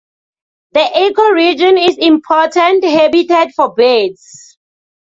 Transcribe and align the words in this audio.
The 0.71 0.79
ecoregion 0.79 1.77
is 1.87 1.95
important 1.99 2.83
habitat 2.83 3.51
for 3.55 3.75
birds. 3.75 4.57